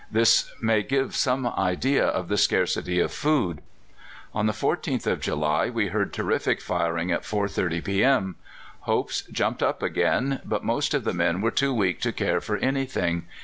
[0.09, 3.61] This may give some idea of the scarcity of food.
[4.33, 8.35] "On the 14th of July we heard terrific firing at 4.30 p.m.
[8.89, 12.57] Hopes jumped up again, but most of the men were too weak to care for
[12.57, 13.27] anything.